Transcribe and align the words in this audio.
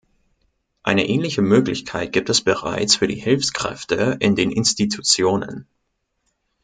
Eine 0.81 1.07
ähnliche 1.07 1.43
Möglichkeit 1.43 2.11
gibt 2.11 2.31
es 2.31 2.41
bereits 2.41 2.95
für 2.95 3.05
die 3.07 3.21
Hilfskräfte 3.21 4.17
in 4.19 4.35
den 4.35 4.49
Institutionen. 4.49 5.67